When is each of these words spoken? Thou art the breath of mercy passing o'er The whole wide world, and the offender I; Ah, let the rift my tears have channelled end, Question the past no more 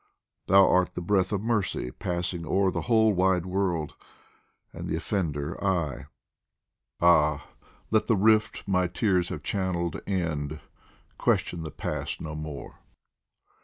Thou 0.47 0.67
art 0.67 0.95
the 0.95 0.99
breath 1.01 1.31
of 1.31 1.43
mercy 1.43 1.91
passing 1.91 2.43
o'er 2.43 2.71
The 2.71 2.81
whole 2.81 3.13
wide 3.13 3.45
world, 3.45 3.93
and 4.73 4.89
the 4.89 4.95
offender 4.95 5.63
I; 5.63 6.07
Ah, 6.99 7.47
let 7.91 8.07
the 8.07 8.17
rift 8.17 8.63
my 8.67 8.87
tears 8.87 9.29
have 9.29 9.43
channelled 9.43 10.01
end, 10.09 10.59
Question 11.19 11.61
the 11.61 11.69
past 11.69 12.19
no 12.19 12.33
more 12.33 12.79